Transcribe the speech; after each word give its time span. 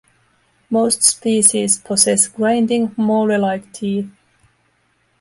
Most 0.71 1.03
species 1.03 1.77
possess 1.77 2.27
grinding, 2.27 2.91
molar-like 2.97 3.71
teeth. 3.71 4.09